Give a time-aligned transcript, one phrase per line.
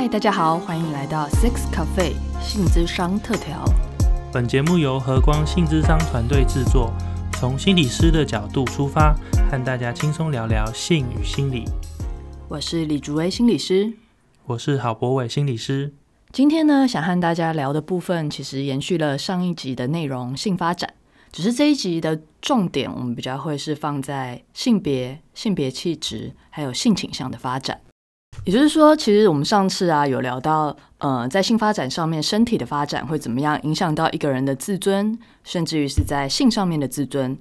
[0.00, 3.64] 嗨，大家好，欢迎来到 Six Cafe 性智商特调。
[4.32, 6.92] 本节目由和光性智商团队制作，
[7.32, 9.12] 从心理师的角度出发，
[9.50, 11.64] 和大家轻松聊聊性与心理。
[12.46, 13.92] 我是李竹威心理师，
[14.46, 15.92] 我是郝博伟心理师。
[16.30, 20.94] 今天呢，想和大家聊的部分，其实延续了上一集的内容——性发展。
[21.32, 27.80] 只是这一集的重点，我们比较会是放在性别、性别气质，还有性倾向的发展。
[28.48, 37.36] 也就是说，其实我们上次啊有聊到，呃，在性发展上面，身体的发展会怎么样影响到一个人的自尊，甚至于是在性上面的自尊。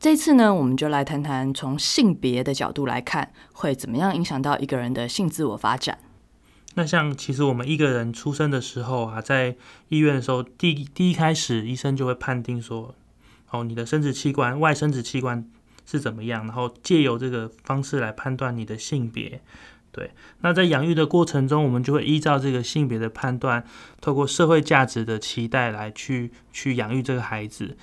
[0.00, 5.98] 这次呢，我们就来谈谈从性别的角度来看，会怎么样影响到一个人的性自我发展。
[6.72, 9.54] 那像其实我们一个人出生的时候啊，在
[9.90, 12.94] 医院的时候，第第一开始医生就会判定说，
[13.50, 15.46] 哦，你的生殖器官、外生殖器官
[15.84, 19.42] 是怎么样，然后借由这个方式来判断你的性别。
[19.94, 23.64] 对，那在养育的过程中，我们就会依照这个性别的判断，
[24.00, 27.76] 透过社会价值的期待来去去养育这个孩子。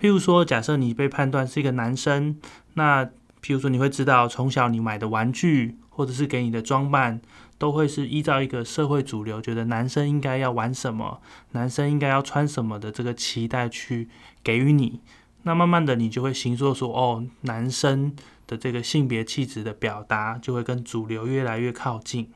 [0.00, 2.38] 譬如说，假设你被判断是一个男生，
[2.72, 7.20] 那譬如说你会知道，从小你买的玩具或者是给你的装扮。
[7.58, 11.20] 都会是依照一个社会主流，觉得男生应该要玩什么，
[11.50, 14.08] 男生应该要穿什么的这个期待去
[14.44, 15.00] 给予你。
[15.42, 18.14] 那慢慢的，你就会形塑说，哦，男生
[18.48, 22.32] 的这个性别气质的表达就会跟主流越来越靠近。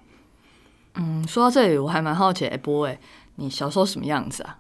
[0.94, 3.00] 嗯，说到这里，我还蛮好奇，哎，波哎，
[3.34, 4.58] 你小时候什么样子啊？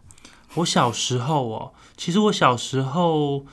[0.54, 3.46] 我小时候哦，其实我小时候，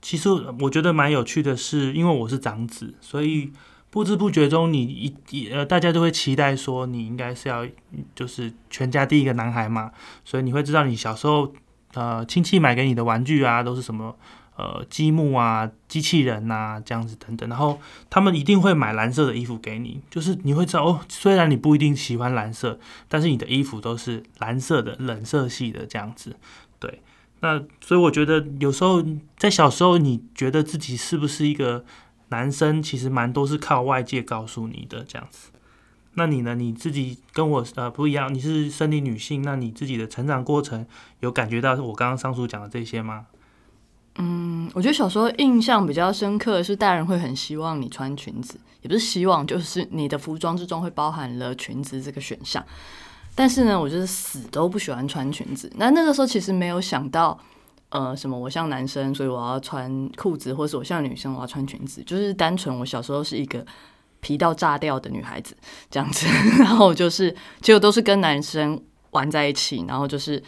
[0.00, 3.52] 其实我觉得蛮有趣的是，因为我是长子，所以。
[3.92, 7.66] 不知不觉中，你一一呃，大家都会期待说，你应该是要
[8.14, 9.90] 就是全家第一个男孩嘛，
[10.24, 11.52] 所以你会知道你小时候
[11.94, 14.14] 呃亲戚买给你的玩具啊，都是什么
[14.60, 17.80] 呃积木啊、机器人呐这样子等等，然后
[18.10, 26.36] 他们一定会买蓝色的衣服给你，就是你会知道哦，虽然你不一定喜欢蓝色，但是你的衣服都是蓝色的冷色系的这样子，
[26.78, 27.00] 对，
[27.40, 29.02] 那所以我觉得有时候
[29.38, 31.84] 在小时候，你觉得自己是不是一个？
[32.32, 35.50] 男生其实蛮多是靠外界告诉你的这样子，
[36.14, 36.54] 那你呢？
[36.54, 40.86] 你自己跟我呃不一样，你是生理女性，那你自己的成长过程
[41.18, 43.26] 有感觉到我刚刚上述讲的这些吗？
[44.20, 52.64] 嗯，我觉得小时候印象比较深刻的是，大人会很希望你穿裙子，也不是希望，就是你的服装之中会包含了裙子这个选项。
[53.34, 55.72] 但是呢，我就是死都不喜欢穿裙子。
[55.76, 57.38] 那那个时候其实没有想到。
[57.92, 58.38] 呃，什么？
[58.38, 62.00] 我像男生，所以我要穿裤子，或是我像女生，我要穿裙子。
[62.04, 63.66] 就是单纯，我小时候是一个
[64.20, 65.56] 皮到炸掉的女孩子
[65.90, 66.24] 这样子。
[66.60, 68.80] 然后就是，结果都是跟男生
[69.10, 69.84] 玩在一起。
[69.88, 70.40] 然后就是，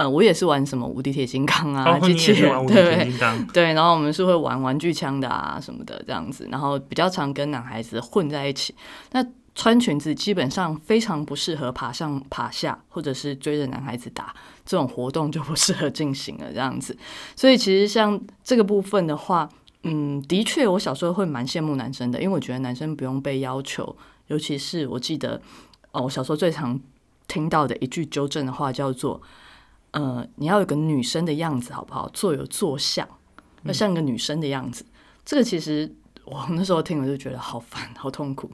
[0.00, 3.12] 呃，我也是玩什么无敌铁金刚啊，机器人，对
[3.52, 3.74] 对。
[3.74, 6.48] 然后我们是会玩玩具枪的啊什么的这样子。
[6.50, 8.74] 然后比较常跟男孩子混在一起。
[9.12, 9.22] 那
[9.54, 14.34] 穿裙子基本上非常不适合爬上爬下，或者是追着男孩子打。
[14.64, 16.96] 这种活动就不适合进行了，这样子。
[17.36, 19.46] 所以其实像这个部分的话，
[19.82, 23.94] 嗯，的确，我小时候会蛮羡慕男生的，因为我觉得男生不用被要求。
[24.28, 25.42] 尤其是我记得，
[25.92, 26.80] 哦，我小时候最常
[27.28, 29.20] 听到的一句纠正的话叫做
[29.92, 32.08] ：“呃，你要有个女生的样子，好不好？
[32.10, 33.08] 做有做相，
[33.64, 34.84] 要像个女生的样子。”
[35.24, 35.92] 这个其实
[36.24, 38.50] 我那时候听了就觉得好烦，好痛苦。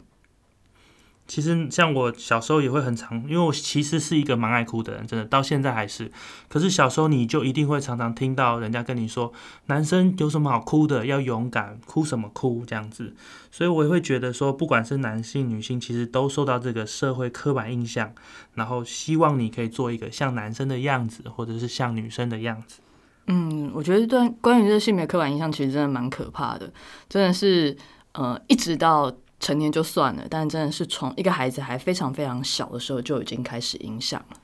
[1.27, 6.11] 其实像我小时候也会很常，因为我其实是一个蛮爱哭的人，真的到现在还是。
[6.49, 9.33] 可是小时候你就一定会常常听到人家跟你说，
[9.67, 13.13] 男生有什么好哭的，要勇敢，哭什么哭这样子。
[13.51, 18.13] 所以我也会觉得说，不管是男性女性，其实都受到这个社会刻板印象，
[18.55, 22.79] 然后希望你可以做一个像男生的样子，或者是像女生的样子。
[23.27, 26.73] 嗯，我觉得对关于这个性别刻板印象，其实真的蛮可怕的，
[27.09, 27.77] 真的是
[28.13, 29.13] 呃，一直到。
[29.39, 34.37] 成年就算了，但真的是从一个孩子还非常非常小的时候就已经开始影响了。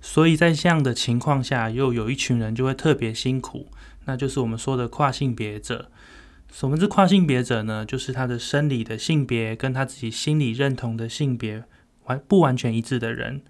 [0.00, 3.68] 所以在这样的情况下，又有一群人就会特别辛苦，
[4.04, 5.90] 那就是我们说的跨性别者。
[6.52, 7.84] 什么是跨性别者呢？
[7.84, 11.64] 就是他的生理的性别跟他自己心理认同的性别
[12.04, 13.42] 完不完全一致的人。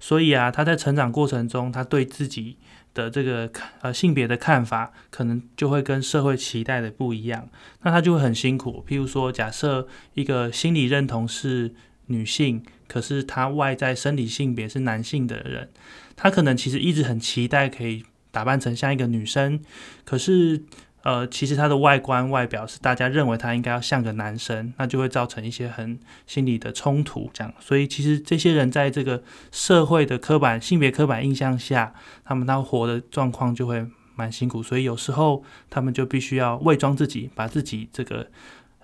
[0.00, 2.56] 所以啊，他在成长过程中，他对自己。
[2.98, 3.48] 的这个
[3.80, 7.48] 呃性别的看法，可能就会跟社会期待的不一样，
[7.82, 8.84] 那他就会很辛苦。
[8.88, 11.72] 譬如说，假设一个心理认同是
[12.06, 15.70] 女性，可是他外在生理性别是男性的人，
[16.16, 18.02] 他可能其实一直很期待可以
[18.32, 19.60] 打扮成像一个女生，
[20.04, 20.64] 可是。
[21.04, 27.54] 呃，其实他的外观外表是大家认为他应该要像个男生，那就会造成一些很心理的冲突，这样。
[27.60, 29.22] 所以其实这些人在这个
[29.52, 33.86] 社会的刻板性别刻板印象下，他们他活的状况就会
[34.16, 34.62] 蛮辛苦。
[34.62, 38.26] 所以有时候他们就必须要伪装自己，把自己这个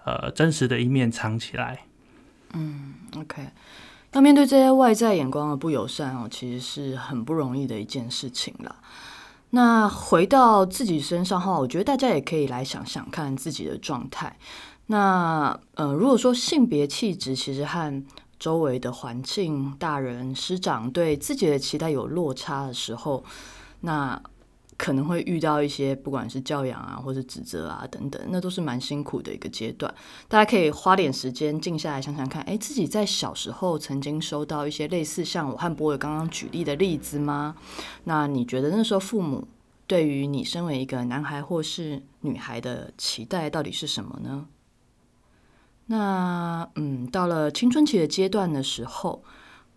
[0.05, 1.81] 呃真实的一面藏起来。
[2.53, 3.43] 嗯，OK。
[4.13, 8.77] 那面对这些外在眼光的不友善哦，其实是很不容易的一件事情了。
[9.55, 14.37] 那回到自己身上的话，我觉得大家也可以来想想看自己的状态。
[14.87, 18.05] 那呃，如果说性别气质其实和
[18.37, 23.23] 周围的环境、大人、师长对自己的期待有落差的时候，
[23.83, 24.21] 那
[24.77, 29.93] 可能会遇到一些不管是教养啊，或者指责啊等等，那都是蛮辛苦的一个阶段。
[30.29, 37.57] 大家可以花点时间静下来想想看，哎，自己在小时候曾经收到一些类似像我和博伟刚刚举例的例子吗？
[38.05, 39.47] 那你觉得那时候父母
[39.87, 44.47] 对于你身为一个男孩或是女孩的期待到底是什么呢？
[45.87, 49.23] 那嗯，到了青春期的阶段的时候，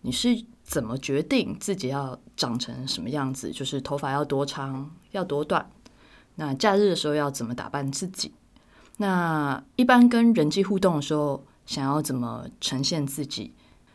[0.00, 3.50] 你是怎么决定自己要长成什么样子？
[3.50, 5.70] 就是头发要多长，要多短？
[6.34, 8.34] 那假日的时候要怎么打扮自己？
[8.98, 13.54] 那一般跟人际互动的时候，想要怎么呈现自己？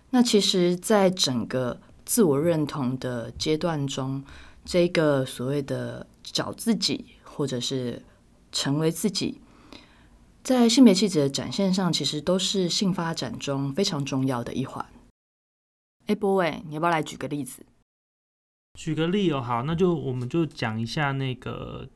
[0.10, 4.24] 那其实，在整个自我认同的阶段中，
[4.66, 8.02] 这个所谓的找自己，或者是
[8.52, 9.40] 成为自己。
[10.44, 14.84] 在性别气质的展现上，其实都是性发展中非常重要的一环。
[16.08, 17.66] 哎，波伟，你要不要来举个例子？
[18.78, 21.88] 举个例哦，好，那就我们就讲一下那个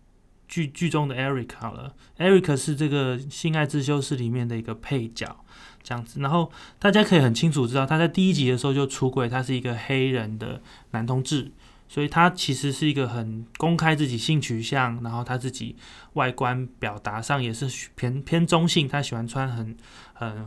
[0.47, 1.95] 剧剧中的 Eric 好了。
[2.17, 5.43] Eric 是这个《性爱自修室》里面的一个配角，
[5.81, 6.19] 这样子。
[6.21, 10.61] 然后大家可以很清楚知道，他在第一集的时候就出轨，他是一个黑人的
[10.91, 11.51] 男同志。
[11.89, 15.73] 所以他其实是一个很公开自己性取向，然后他自己
[16.15, 19.73] 外观表达上也是偏偏中性，他喜欢穿很
[20.13, 20.45] 很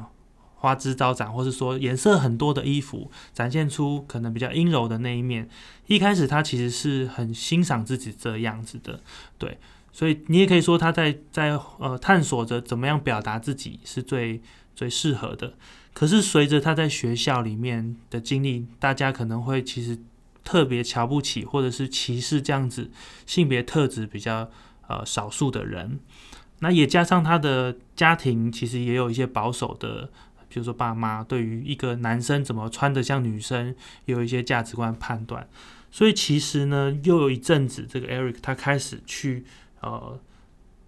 [0.61, 5.49] 花枝招展，或是说颜色很多的衣服，展现出可能比较阴柔的那一面。
[5.89, 9.01] 一开始他其实是很欣赏自己这样子的，
[9.37, 9.59] 对，
[9.93, 14.41] 所以你也可以说他在在呃探索着怎么样表达自己是最
[14.77, 15.55] 最适合的。
[15.93, 19.99] 可是随着他在学校里面的经历，大家可能会其实。
[20.43, 22.91] 特别瞧不起或者是歧视这样子
[23.27, 24.51] 性别特质比较
[24.89, 26.01] 呃少数的人，
[26.61, 30.11] 那也加上他的家庭其实也有一些保守的，
[30.50, 33.75] 比如说爸妈对于一个男生怎么穿得像女生
[34.05, 35.49] 有一些价值观判断，
[35.91, 39.47] 所以其实呢又有一阵子这个 Eric 他开始去
[39.81, 40.20] 呃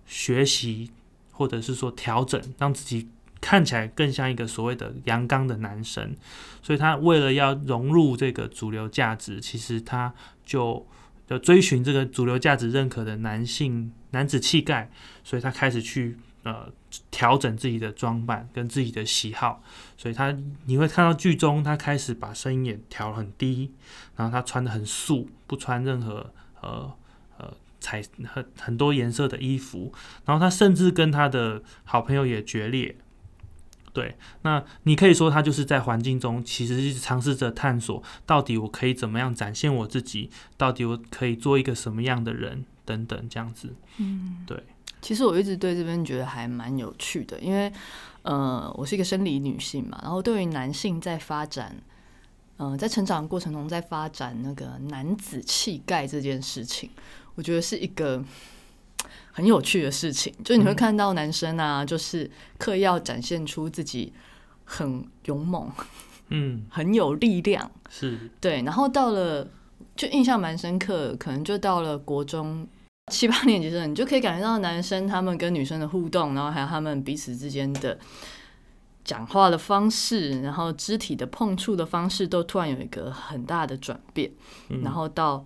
[0.04, 0.90] 学习
[1.30, 3.08] 或者是说调整，让自己。
[3.44, 6.14] 看起来更像一个所谓的阳刚的男生，
[6.62, 10.14] 所以他为了要融入这个主流价值，其实他
[10.46, 10.86] 就
[11.26, 14.88] 要追寻这个主流价值认可的男性男子气概，
[15.24, 16.70] 所以他开始去呃
[17.10, 19.62] 调整自己的装扮跟自己的喜好，
[19.96, 20.36] 所以他
[20.66, 23.72] 你会看到剧中他开始把声音也调很低，
[24.16, 26.92] 然后他穿的很素，不穿任何呃
[27.38, 28.02] 呃彩
[28.32, 29.92] 很很多颜色的衣服，
[30.24, 32.96] 然后他甚至跟他的好朋友也决裂。
[33.94, 43.74] 对，那你可以说他就是在环境中，其实是尝试着探索，到底我可以怎么样展现我自己，到底我可以做一个什么样的人，等等这样子。
[43.98, 44.64] 嗯，对。
[45.02, 47.70] 其实我一直对这边觉得还蛮有趣的，因为
[48.22, 51.76] 呃，我是一个生理女性嘛，然后对于男性在发展，
[52.58, 56.88] 嗯，在成长过程中在发展那个男子气概这件事情，
[57.34, 58.24] 我觉得是一个。
[59.32, 64.12] 很有趣的事情，就你会看到男生啊，就是刻意要展现出自己
[64.64, 65.68] 很勇猛，
[66.28, 68.62] 嗯，很有力量，是对。
[68.62, 69.48] 然后到了，
[69.96, 72.64] 就印象蛮深刻，可能就到了国中
[73.12, 77.98] 七八年级时，你就可以感觉到男生他们跟女生的互动，然后还有他们彼此之间的
[79.04, 84.32] 讲话的方式，然后肢体的碰触的方式，都突然有一个很大的转变。
[84.82, 85.44] 然后到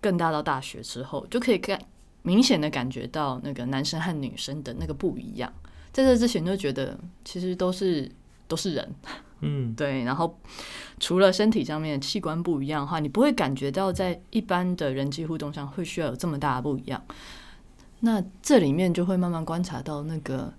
[0.00, 1.80] 更大到大学之后，就可以感。
[2.24, 5.52] 明显的感觉到那个男生和女生的那个不一样，
[5.90, 8.08] 在这之前就觉得其实都是
[8.52, 8.94] 都是人，
[9.40, 10.04] 嗯， 对。
[10.04, 10.38] 然后
[11.00, 17.02] 除了身体上面的器官不一样的话，你不会感觉到在一般的人际互动上会需要有这么大的不一样。
[18.00, 20.52] 那这里面就会慢慢观察到那个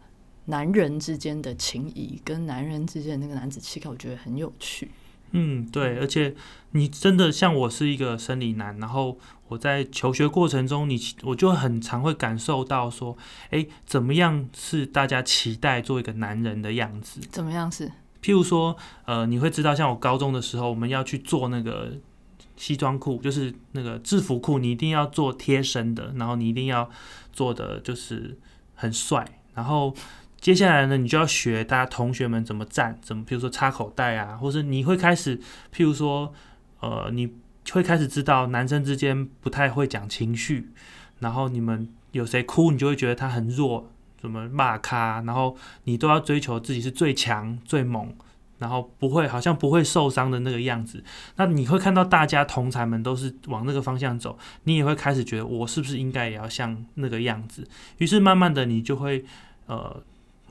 [0.45, 4.89] 男人之间的情谊跟男人之间的那个男子气概，我觉得很有趣。
[5.35, 6.35] 嗯，对，而且
[6.71, 9.17] 你真的像我是一个生理男，然后
[9.53, 13.15] 我在求学过程中，你我就很常会感受到说，
[13.51, 17.21] 哎，怎么样是大家期待做一个男人的样子？
[17.31, 17.87] 怎么样是？
[18.21, 21.93] 譬如说，呃，你会知道，像我高中的时候，我们要去做那个
[22.57, 26.89] 西装裤，就是那个制服裤，你一定要做贴身的，然后你一定要
[27.31, 28.37] 做的就是
[28.75, 29.95] 很帅，然后。
[30.43, 35.37] 接下来呢，你就要学大家同学们怎么站，怎么，比如说插口袋啊，或是你会开始，
[35.73, 36.33] 譬如说，
[36.81, 37.33] 呃，你
[37.71, 40.71] 会开始知道男生之间不太会讲情绪，
[41.19, 43.89] 然后你们有谁哭，你就会觉得他很弱，
[44.19, 45.55] 怎么骂他，然后
[45.85, 48.13] 你都要追求自己是最强最猛，
[48.59, 51.03] 然后不会好像不会受伤的那个样子。
[51.37, 57.67] 那你会看到大家同才们都是往那个方向走，你也会开始觉得我是不是应该也要像那个样子？
[57.97, 59.25] 于是慢慢的你就会
[59.67, 60.03] 呃。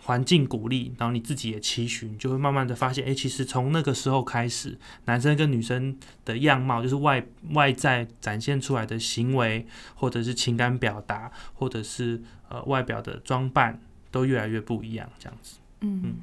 [0.04, 13.80] 环境鼓励，然后你自己也期许，你就会慢慢的发现，哎，其实从那个时候开始，男生跟女生的样貌，就是外外在展现出来的行为，或者是情感表达，或者是呃外表的装扮，
[14.10, 15.58] 都越来越不一样，这样子。
[15.82, 16.14] 嗯，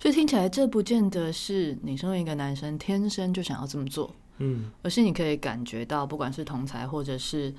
[0.00, 7.52] 所以听起来这不见得是你身为一个男生天生就想要这么做，嗯，而是你可以感觉到，不管是同才或者是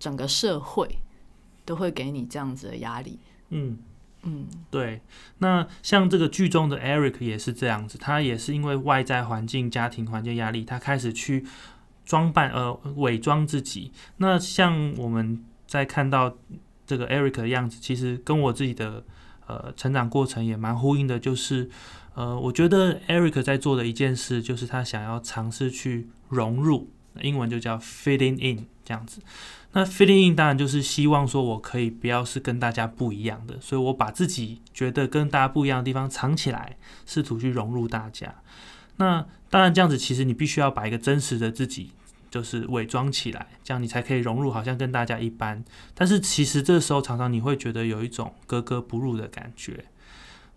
[0.00, 0.88] 整个社会，
[1.64, 3.20] 都会给你这样子的压力。
[3.50, 3.78] 嗯。
[4.26, 5.02] 嗯，对，
[5.38, 11.44] 那像这个剧中的 Eric 也是这样子，他也是因为外在环境、家庭环境压力，他开始去
[12.04, 13.92] 装扮呃伪装自己。
[14.16, 16.36] 那像我们在看到
[16.86, 19.04] 这个 Eric 的样子，其实跟我自己的
[19.46, 21.68] 呃成长过程也蛮呼应的，就是
[22.14, 26.90] 呃，我觉得 Eric 在做的一件事，就是他想要尝试去融入，
[27.20, 29.20] 英文就叫 fitting in 这样子。
[29.72, 38.36] 那 fitting in 当然就是希望说，我可以不要是跟大家不一样的，所以我把自己觉得跟大家不一样的地方藏起来，试图去融入大家。
[38.98, 41.90] 那当然这样子，其实你必须要把一个真实的自己
[42.30, 45.64] 就是伪装起来，这样你才可以融入，好像跟大家一般。
[45.92, 49.86] 但是其实这时候常常你会觉得有一种格格不入的感觉，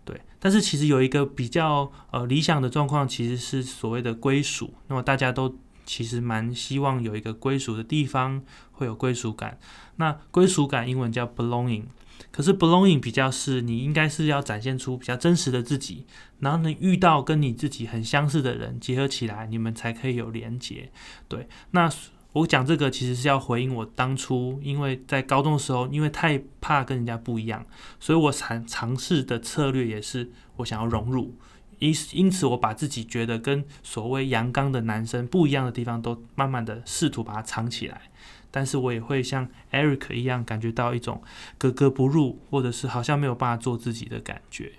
[0.04, 0.20] 对。
[0.38, 4.74] 但是其实有一个比较呃理想的状况，其实是所谓的归属。
[4.86, 5.58] 那么大家都。
[5.88, 8.42] 其实蛮希望有一个归属的地方，
[8.72, 9.58] 会有归属感。
[9.96, 11.84] 那归属感英文叫 belonging，
[12.30, 16.04] 可是 belonging 比较是你应该是要展现出比较真实的自己，
[16.40, 20.92] 然后能遇到跟你自己很相似的人结合起来，你们才可以有连结。
[21.26, 21.90] 对，那
[22.34, 27.64] 我讲这个其实是要回应我当初因为在高中的时候，因为太怕跟人家不一样，
[27.98, 31.34] 所以我尝尝试的策略也是我想要融入。
[31.78, 38.02] 因因此，我把自己觉得跟所谓阳刚的男生不一样的地方，都慢慢的试图把它藏起来。
[38.50, 41.22] 但是我也会像 Eric 一样，感觉到一种
[41.56, 44.72] 格格不入，或者是好像没有办法做自己的感觉。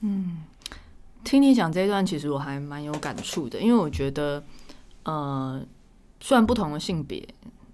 [0.00, 0.44] 嗯，
[1.24, 4.44] 听你讲这一段，其实我还蛮有感触的，因为我觉得，
[5.04, 5.60] 呃，
[6.20, 7.26] 虽然不同的性别，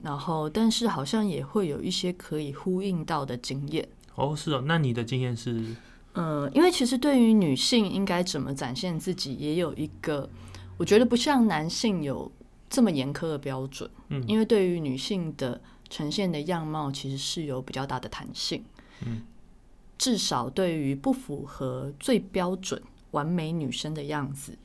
[0.02, 3.86] 然后但是好像也会有一些可以呼应到的经验。
[4.14, 5.74] 哦，是哦，那你的经验是？
[6.14, 10.28] 嗯，因为其实对于女性应该怎么展现自己，也有一个
[10.76, 12.30] 我觉得不像男性有
[12.70, 13.90] 这么严苛的标准。
[14.08, 18.64] 嗯，因为对于女性的呈现的样貌，其实是有比较大的弹性。
[19.04, 19.22] 嗯，
[19.98, 22.80] 至少对于不符合最标准
[23.10, 24.56] 完美女生的样子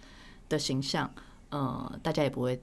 [0.47, 1.11] 的形象，
[1.49, 2.61] 呃，大家也不会。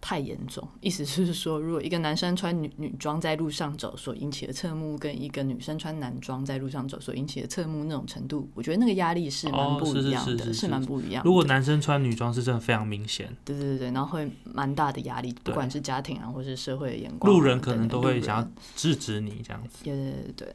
[0.00, 11.22] 太严重，意思是说，如果一个男生穿女女装在路上走所引起的侧目，跟一个女生穿男装在路上走所引起的侧目那种程度，我觉得那个压力是蛮不一样的，是蛮不一样。
[11.24, 19.84] 如果男生穿女装是真的非常明显，对对对，然后会蛮大的压力，不管是家庭啊，或是社会的眼光，路人可能都会想要制止你这样子。
[19.84, 20.54] 对对对，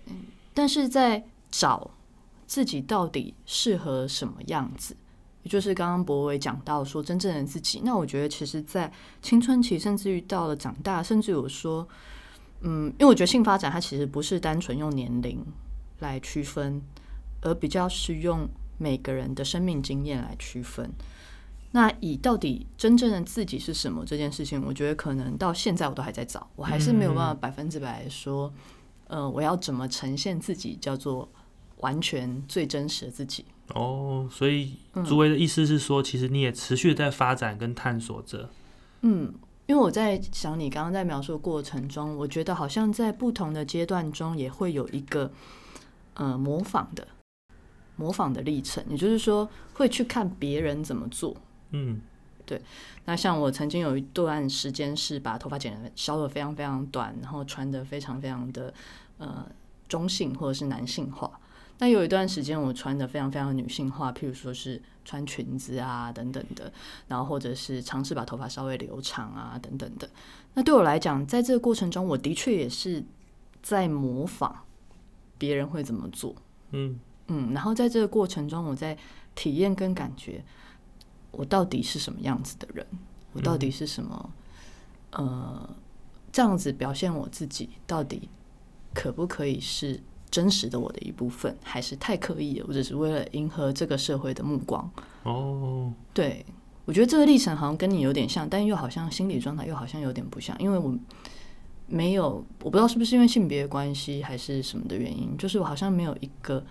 [0.55, 1.91] 但是在找
[2.47, 4.95] 自己到底适合什么样子。
[5.47, 11.87] 就是刚刚博伟讲到说真正的自己，那我觉得其实，在青春期，甚至于到了长大，甚至有说，
[12.61, 15.45] 嗯，因为我觉得性发展它其实不是单纯用年龄
[15.99, 16.81] 来区分，
[17.41, 18.49] 而比较是用
[18.79, 20.91] 每个人的生命经验来区分。
[21.71, 28.51] 那以到底真正的自己是什么这件事情，我觉得可能到现在我都还在找，我还是没有办法百分之百说，
[29.07, 31.29] 呃，我要怎么呈现自己叫做
[31.81, 33.45] 完全最真实的自己。
[33.73, 38.49] 哦，所以朱威的意思是说，其实你也持续在发展跟探索着。
[39.01, 39.33] 嗯，
[39.65, 45.31] 因为我在想你刚刚在描述的过程中，我觉得好像在不同的阶段中也会有一个
[46.13, 47.07] 呃模仿的
[47.95, 51.35] 模仿的历程，也就是说会去看别人怎么做。
[51.71, 51.99] 嗯，
[52.45, 52.61] 对。
[53.05, 58.71] 那像我曾经有一段时间是把头发剪的削的非常非常短，然后穿的非常非常的
[59.17, 59.47] 呃
[59.87, 61.39] 中性或者是男性化。
[61.77, 66.71] 那有一段时间，我穿的非常非常女性化，譬如说是穿裙子啊等等的，
[67.07, 70.09] 然后或者是尝试把头发稍微留长啊等等的。
[70.53, 73.03] 那对我来讲，在这个过程中，我的确也是
[73.61, 74.63] 在模仿
[75.37, 76.33] 别人会怎么做。
[76.71, 78.97] 嗯嗯，然后在这个过程中，我在
[79.35, 80.41] 体验跟感觉，
[81.31, 82.87] 我到底是什么样子的人，
[83.33, 84.29] 我到底是什么，
[85.11, 85.69] 呃，
[86.31, 88.29] 这样子表现我自己，到底
[88.93, 90.01] 可不可以是？
[90.35, 94.91] 真实的我的一部分，还是太刻意了，或者是为了迎合这个社会的目光。
[95.23, 96.45] 哦，对，
[96.83, 100.93] 我觉得这个历程好像跟你有点像，但又好像心理状态又好像有点不像，因为我
[101.87, 106.61] 没有，我不知道是不是因为性别关系还是什么的原因，就是我好像没有一个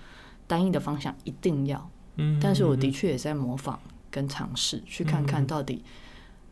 [0.46, 1.90] 单一的方向一定要。
[2.16, 3.80] 嗯，但是我的确也在模仿
[4.10, 5.82] 跟尝试，去看看嗯到底，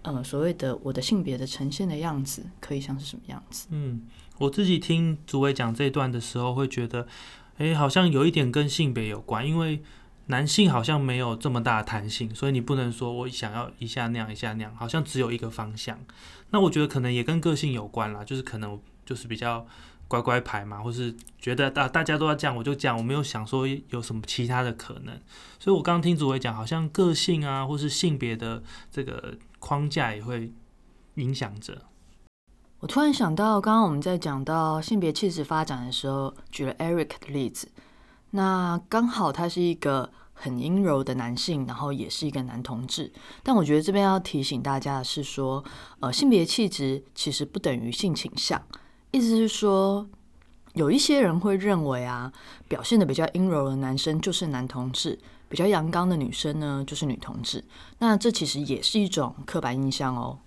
[0.02, 3.68] 呃，所谓的我的性别的呈现的样子可以像是什么样子。
[3.70, 4.02] 嗯，
[4.38, 7.06] 我自己听主委讲这段的时候，会觉得，
[7.58, 9.82] 诶，好像有一点跟性别有关，因为
[10.26, 15.98] 男性好像没有这么大的弹性，所以你不能说我想要一下那样一下那样，好像只有一个方向。
[16.50, 19.66] 那我觉得可能也跟个性有关啦，就是可能就是比较
[20.12, 25.18] 乖乖牌嘛，或是觉得大大家都要这样，我就讲，我没有想说有什么其他的可能。
[25.58, 30.52] 所以我刚刚听主委讲，好像个性啊，或是性别的这个框架也会
[31.14, 31.86] 影响着。
[32.80, 37.68] 我突然想到，刚刚我们在讲到性别气质发展的时候，举了 Eric 的例子。
[38.32, 43.12] 那刚好他是一个很阴柔的男性，然后也是一个男同志。
[43.42, 45.64] 但我觉得这边要提醒大家的是说，
[46.00, 48.60] 呃，性别气质其实不等于性倾向，
[49.12, 50.08] 意思是说，
[50.72, 52.32] 有一些人会认为啊，
[52.66, 55.18] 表现的比较阴柔的男生就是男同志，
[55.50, 57.62] 比较阳刚的女生呢就是女同志。
[57.98, 60.38] 那这其实也是一种刻板印象哦。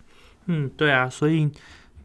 [0.47, 1.51] 嗯，对啊，所以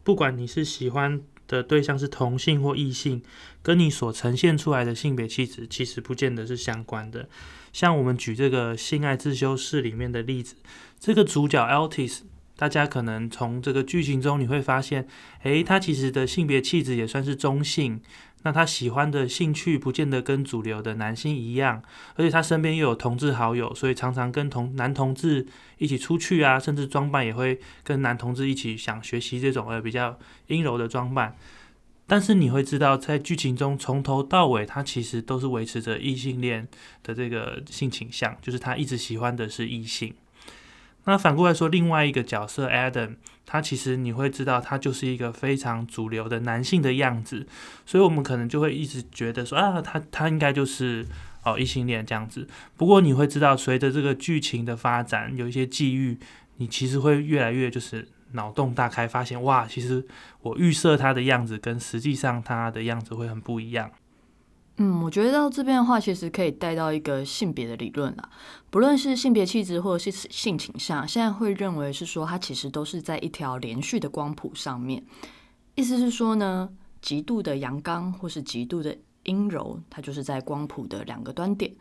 [0.03, 3.23] 不管你是喜欢的对象是同性或异性，
[3.63, 7.27] 跟你所呈现出来的性别气质其实不见得是相关的。
[7.73, 10.55] 像我们举这个《性爱自修室》里面的例子，
[10.99, 12.19] 这个主角 Altis，
[12.61, 15.07] 大家可能从这个剧情中你会发现，
[15.41, 17.99] 诶，他其实的性别气质也算是中性。
[18.43, 21.81] 那他喜欢的兴趣不见得跟主流的男性一样，
[22.13, 25.47] 而且他身边又有同志好友，所以常常跟同男同志
[25.79, 31.35] 一起出去啊，甚至装扮也会跟男同志一起想学习这种呃比较阴柔的装扮。
[32.05, 36.67] 但是你会知道，在剧情中从头到尾，他其实都是维持着异性恋
[37.01, 40.13] 的这个性倾向，就是他一直喜欢的是异性。
[41.05, 43.15] 那反过来说，另外一个角色 Adam，
[43.45, 47.47] 他其实你会知道，他就是一个非常主流的男性的样子，
[47.85, 51.05] 所以我们可能就会一直觉得说啊，他他应该就是
[51.43, 52.47] 哦异性恋这样子。
[52.77, 56.19] 不过你会知道，随着这个剧情的发展，有一些际遇，
[56.57, 60.05] 你其实会越来越就是脑洞大开，发现哇，其实
[60.41, 63.89] 我预设他的样子跟实际上他的样子会很不一样。
[64.77, 68.29] 嗯，我觉得到这边的话，其实可以带到一个性别的理论啦。
[68.69, 75.03] 不论是性别气质或者是性倾向，现在会认为是说它其实都是在一条连续的光谱上面。
[75.75, 76.69] 意思是说呢，
[77.01, 81.71] 极度的阳刚或是极度的阴柔，它就是在光谱的两个端点。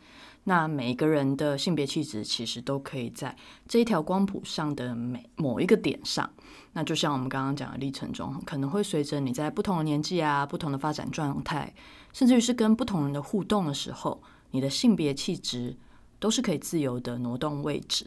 [0.45, 3.35] 那每一个人的性别气质其实都可以在
[3.69, 6.29] 这一条光谱上的每某一个点上。
[6.73, 11.75] 那就像我们刚刚讲的历程中，可能会随着你在不同的年纪啊、不同的发展状态，
[12.13, 15.77] 甚至于是跟不同人的互动的时候，你的性别气质
[16.19, 18.07] 都是可以自由的挪动位置。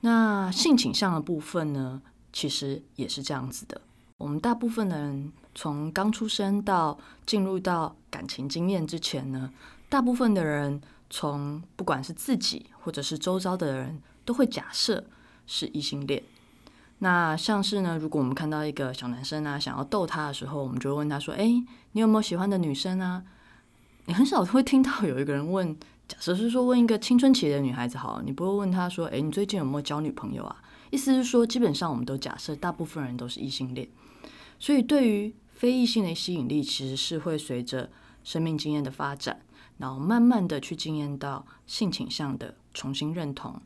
[0.00, 2.00] 那性倾向的部分呢，
[2.32, 3.80] 其实也是这样子的。
[4.16, 9.52] 我们大部分的人从刚出生到进入到感情经验之前呢，
[9.88, 15.04] 大部分的人从不管是自己或者是周遭的人，都会假设
[15.46, 16.22] 是异性恋。
[17.00, 21.46] 那像是呢，如果我们看到一个小男生啊，想要逗他的时候，我们就会问他说：“哎，
[21.92, 23.22] 你有没有喜欢的女生啊？”
[24.06, 25.76] 你很少会听到有一个人问，
[26.08, 30.56] 假设是说问一个青春期的女孩子好，你不会问他说：“哎，你最近有没有交女朋友啊？”
[30.90, 33.86] 意思是说，基本上我们都假设大部分人都是异性恋，
[34.58, 37.90] 所以对于非异性的吸引力，其实是会随着
[38.24, 39.40] 生命经验的发展，
[39.76, 43.60] 然后慢慢的去经验到性倾向的重新认同。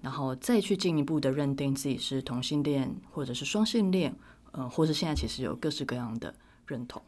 [0.00, 4.14] 然后再去进一步的认定自己是同性恋或者是双性恋，
[4.52, 6.34] 呃，或者现在其实有各式各样的
[6.66, 7.02] 认同。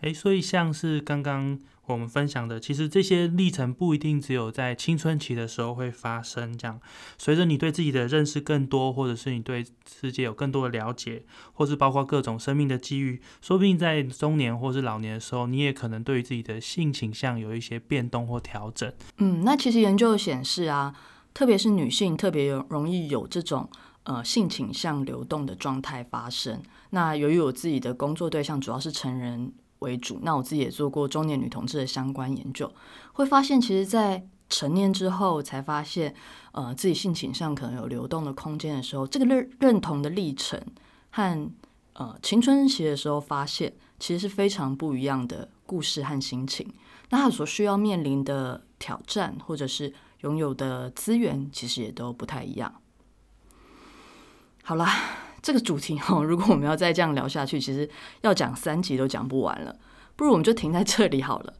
[0.00, 6.58] 诶，所以像是刚刚我们分享的，其实这些历程不一定只有在青春期的时候会发生。
[6.58, 6.78] 这样，
[7.16, 18.92] 随着你对自己的认识更多，或者是你对世界有更多的了解，或是包括各种生命的机遇，说不定在中年或是老年的时候，你也可能对于自己的性倾向有一些变动或调整。
[19.18, 20.94] 嗯，那其实研究显示啊。
[21.34, 23.68] 特别是女性特别容易有这种
[24.04, 26.62] 呃性倾向流动的状态发生。
[26.90, 32.72] 那由于我自己的工作对象主要是成人为主，那我自己也做过中年女同志的相关研究，
[33.12, 36.14] 会发现其实，在成年之后才发现，
[36.52, 40.60] 呃，自己性倾向可能有流动的空间的时候，这个认认同的历程
[41.10, 41.50] 和
[41.94, 46.72] 呃青春期的时候发现，其实是非常不一样的故事和心情。
[47.10, 49.92] 那他所需要面临的挑战，或者是
[50.24, 52.74] 拥有的资源其实也都不太一样。
[54.64, 54.90] 好啦，
[55.42, 57.88] 这个主题哦，如果我们要再这样聊下去，其实
[58.22, 59.76] 要讲三集都讲不完了。
[60.16, 61.52] 不如我们就停在这里好了。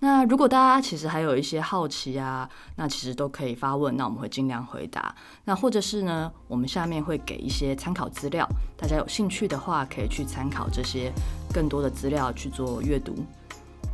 [0.00, 5.14] 那如果大家其实还有一些好奇啊，那其实都可以发问，那我们会尽量回答。
[5.44, 11.10] 那或者是呢，我们下面会给一些参考资料，大家有兴趣的话可以去参考这些
[11.52, 13.16] 更多的资料去做阅读。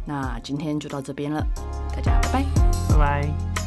[0.04, 1.40] 那今天就到这边了，
[1.94, 2.44] 大家拜拜，
[2.90, 3.57] 拜拜。